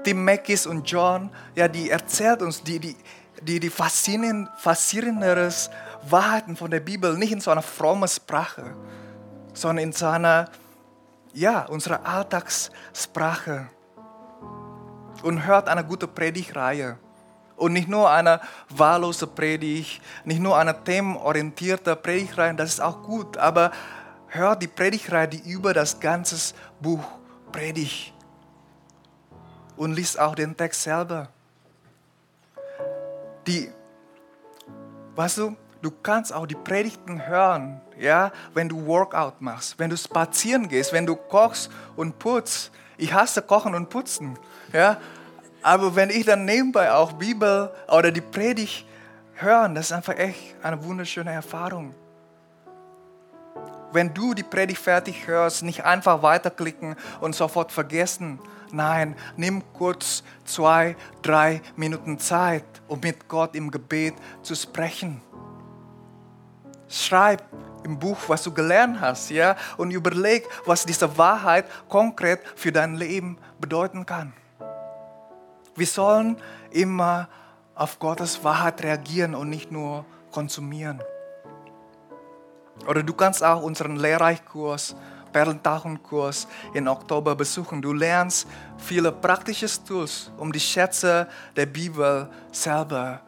[0.03, 2.95] Tim Mackis und John, ja, die erzählt uns die, die,
[3.41, 5.69] die, die faszinierenderes
[6.09, 8.75] Wahrheiten von der Bibel, nicht in so einer frommen Sprache,
[9.53, 10.49] sondern in so einer,
[11.33, 13.69] ja, unserer Alltagssprache.
[15.23, 16.97] Und hört eine gute Predigtreihe.
[17.55, 23.37] Und nicht nur eine wahllose Predigt, nicht nur eine themenorientierte Predigtreihe, das ist auch gut,
[23.37, 23.71] aber
[24.27, 27.03] hört die Predigtreihe, die über das ganze Buch
[27.51, 28.13] predigt.
[29.77, 31.29] Und liest auch den Text selber.
[33.47, 33.69] Die,
[35.15, 39.97] weißt du, du kannst auch die Predigten hören, ja, wenn du Workout machst, wenn du
[39.97, 42.71] spazieren gehst, wenn du kochst und putzt.
[42.97, 44.39] Ich hasse Kochen und Putzen,
[44.71, 44.97] ja,
[45.65, 48.85] aber wenn ich dann nebenbei auch Bibel oder die Predigt
[49.33, 51.95] hören, das ist einfach echt eine wunderschöne Erfahrung.
[53.91, 58.39] Wenn du die Predigt fertig hörst, nicht einfach weiterklicken und sofort vergessen.
[58.71, 65.19] Nein, nimm kurz zwei, drei Minuten Zeit, um mit Gott im Gebet zu sprechen.
[66.87, 67.41] Schreib
[67.83, 72.93] im Buch, was du gelernt hast, ja, und überleg, was diese Wahrheit konkret für dein
[72.97, 74.31] Leben bedeuten kann.
[75.75, 76.37] Wir sollen
[76.71, 77.27] immer
[77.75, 81.01] auf Gottes Wahrheit reagieren und nicht nur konsumieren.
[82.87, 84.95] Oder du kannst auch unseren Lehrreichkurs,
[85.33, 87.81] Perlentauchenkurs in Oktober besuchen.
[87.81, 93.19] Du lernst viele praktische Tools, um die Schätze der Bibel selber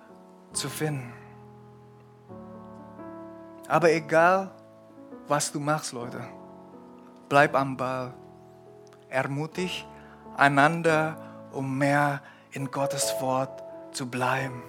[0.54, 1.12] zu finden.
[3.68, 4.52] Aber egal,
[5.28, 6.24] was du machst, Leute,
[7.28, 8.14] bleib am Ball.
[9.10, 9.86] Ermutig
[10.38, 11.18] einander,
[11.52, 14.64] um mehr zu in Gottes Wort zu bleiben.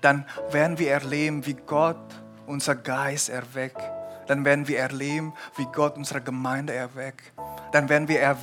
[0.00, 1.96] Dann werden wir erleben, wie Gott
[2.46, 3.80] unser Geist erweckt.
[4.26, 7.32] Dann werden wir erleben, wie Gott unsere Gemeinde erweckt.
[7.72, 8.36] Dann werden wir er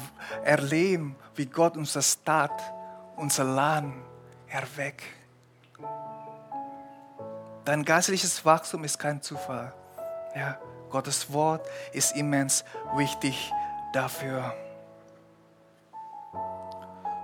[0.43, 2.61] erleben, wie Gott unsere Stadt,
[3.15, 3.93] unser Land
[4.47, 5.03] erweckt.
[7.65, 9.73] Dein geistliches Wachstum ist kein Zufall.
[10.35, 10.57] Ja,
[10.89, 12.65] Gottes Wort ist immens
[12.95, 13.51] wichtig
[13.93, 14.53] dafür.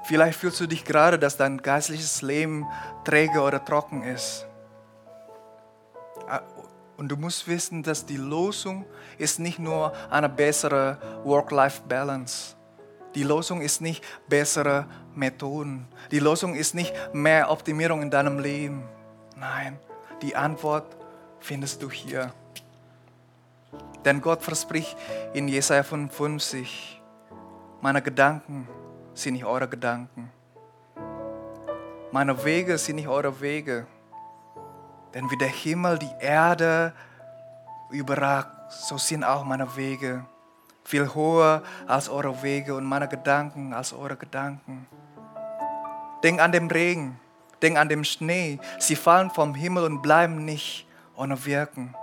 [0.09, 2.65] Vielleicht fühlst du dich gerade, dass dein geistliches Leben
[3.05, 4.47] träge oder trocken ist.
[6.27, 6.41] Ah,
[6.97, 8.87] und du musst wissen, dass die Losung
[9.19, 12.55] ist nicht nur eine bessere Work-Life-Balance.
[13.13, 15.87] Die Losung ist nicht bessere Methoden.
[16.09, 18.81] Die Losung ist nicht mehr Optimierung in deinem Leben.
[19.35, 19.77] Nein,
[20.23, 20.97] die Antwort
[21.39, 22.33] findest du hier.
[24.05, 24.97] Denn Gott verspricht
[25.35, 26.99] in Jesaja 55,
[27.81, 28.67] meine Gedanken
[29.13, 30.31] sind nicht eure Gedanken.
[32.11, 33.85] Meine Wege sind nicht eure Wege.
[35.13, 36.93] Denn wie der Himmel die Erde
[37.91, 40.25] überragt, so sind auch meine Wege
[40.83, 44.87] viel höher als eure Wege und meine Gedanken als eure Gedanken.
[46.23, 47.19] Denk an den Regen,
[47.61, 48.59] denk an den Schnee.
[48.79, 51.95] Sie fallen vom Himmel und bleiben nicht ohne Wirken.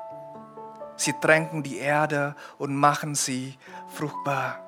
[0.96, 4.65] Sie tränken die Erde und machen sie fruchtbar.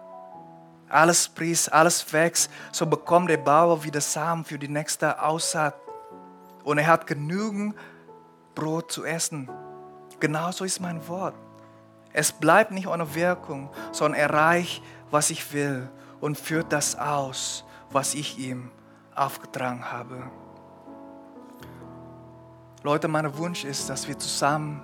[0.88, 5.74] Alles sprießt, alles wächst, so bekommt der Bauer wieder Samen für die nächste Aussaat.
[6.64, 7.74] Und er hat genügend
[8.54, 9.50] Brot zu essen.
[10.20, 11.34] Genauso ist mein Wort.
[12.12, 15.88] Es bleibt nicht ohne Wirkung, sondern erreicht, was ich will
[16.20, 18.70] und führt das aus, was ich ihm
[19.14, 20.30] aufgetragen habe.
[22.82, 24.82] Leute, mein Wunsch ist, dass wir zusammen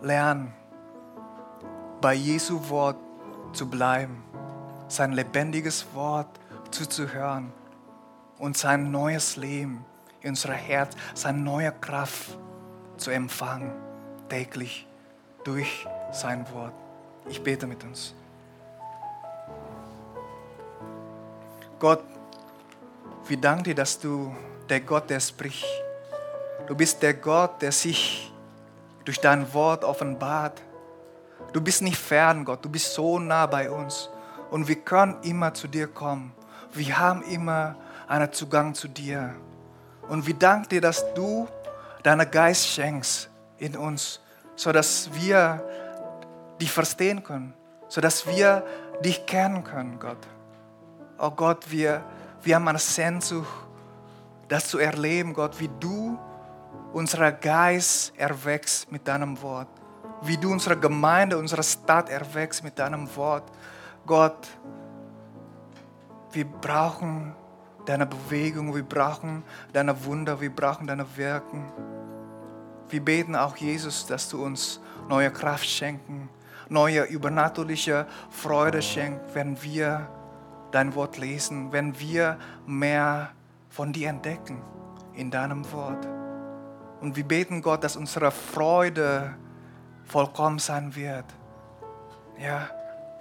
[0.00, 0.52] lernen,
[2.00, 2.96] bei Jesu Wort
[3.52, 4.22] zu bleiben,
[4.92, 6.28] sein lebendiges Wort
[6.70, 7.50] zuzuhören
[8.38, 9.84] und sein neues Leben
[10.20, 12.36] in unser Herz, seine neue Kraft
[12.98, 13.72] zu empfangen,
[14.28, 14.86] täglich
[15.44, 16.74] durch sein Wort.
[17.28, 18.14] Ich bete mit uns.
[21.78, 22.04] Gott,
[23.26, 24.34] wir danken dir, dass du
[24.68, 25.66] der Gott, der spricht.
[26.66, 28.32] Du bist der Gott, der sich
[29.04, 30.62] durch dein Wort offenbart.
[31.52, 32.64] Du bist nicht fern, Gott.
[32.64, 34.08] Du bist so nah bei uns.
[34.52, 36.30] Und wir können immer zu dir kommen.
[36.74, 37.74] Wir haben immer
[38.06, 39.34] einen Zugang zu dir.
[40.10, 41.48] Und wir danken dir, dass du
[42.02, 44.20] deinen Geist schenkst in uns,
[44.54, 45.64] sodass wir
[46.60, 47.54] dich verstehen können,
[47.88, 48.62] sodass wir
[49.02, 50.18] dich kennen können, Gott.
[51.18, 52.04] Oh Gott, wir,
[52.42, 53.48] wir haben eine Sehnsucht,
[54.48, 56.18] das zu erleben, Gott, wie du
[56.92, 59.68] unser Geist erwächst mit deinem Wort,
[60.20, 63.44] wie du unsere Gemeinde, unsere Stadt erwächst mit deinem Wort.
[64.06, 64.48] Gott,
[66.32, 67.34] wir brauchen
[67.86, 71.70] deine Bewegung, wir brauchen deine Wunder, wir brauchen deine Wirken.
[72.88, 76.28] Wir beten auch, Jesus, dass du uns neue Kraft schenken,
[76.68, 80.08] neue übernatürliche Freude schenkt, wenn wir
[80.72, 83.30] dein Wort lesen, wenn wir mehr
[83.68, 84.62] von dir entdecken
[85.14, 86.06] in deinem Wort.
[87.00, 89.34] Und wir beten Gott, dass unsere Freude
[90.04, 91.24] vollkommen sein wird.
[92.38, 92.68] Ja,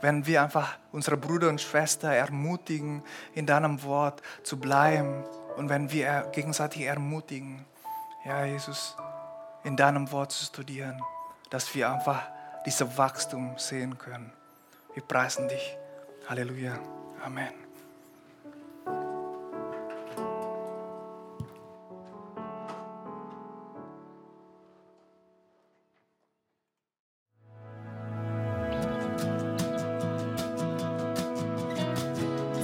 [0.01, 5.23] wenn wir einfach unsere Brüder und Schwestern ermutigen, in deinem Wort zu bleiben
[5.57, 7.65] und wenn wir gegenseitig ermutigen,
[8.25, 8.95] ja, Jesus,
[9.63, 11.01] in deinem Wort zu studieren,
[11.49, 12.21] dass wir einfach
[12.65, 14.31] dieses Wachstum sehen können.
[14.93, 15.77] Wir preisen dich.
[16.27, 16.77] Halleluja.
[17.23, 17.60] Amen.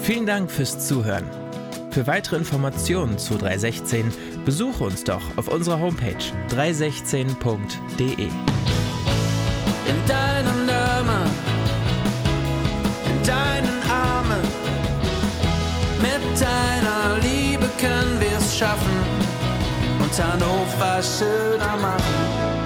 [0.08, 1.26] Vielen Dank fürs Zuhören.
[1.92, 4.10] Für weitere Informationen zu 316
[4.46, 6.16] besuche uns doch auf unserer Homepage
[6.50, 8.14] 316.de.
[8.14, 8.30] in
[10.08, 11.30] deinen Namen,
[13.06, 14.42] in deinen Armen.
[16.02, 19.04] Mit deiner Liebe können wir es schaffen
[20.00, 22.57] und Hannover schöner machen.